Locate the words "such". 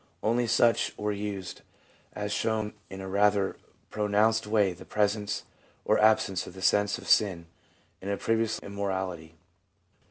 0.47-0.97